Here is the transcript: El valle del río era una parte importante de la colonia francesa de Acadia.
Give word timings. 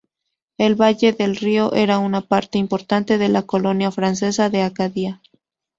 El 0.57 0.73
valle 0.73 1.13
del 1.13 1.35
río 1.35 1.73
era 1.75 1.99
una 1.99 2.21
parte 2.21 2.57
importante 2.57 3.19
de 3.19 3.29
la 3.29 3.43
colonia 3.43 3.91
francesa 3.91 4.49
de 4.49 4.63
Acadia. 4.63 5.21